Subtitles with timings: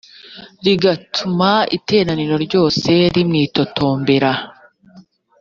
[0.63, 4.31] bigatuma iteraniro ryose rimwitotombera